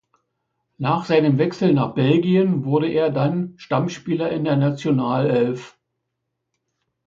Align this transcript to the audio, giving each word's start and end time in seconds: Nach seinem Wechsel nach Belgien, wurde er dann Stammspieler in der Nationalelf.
Nach 0.79 1.05
seinem 1.05 1.37
Wechsel 1.37 1.73
nach 1.75 1.93
Belgien, 1.93 2.65
wurde 2.65 2.89
er 2.89 3.11
dann 3.11 3.53
Stammspieler 3.57 4.31
in 4.31 4.43
der 4.45 4.55
Nationalelf. 4.57 5.77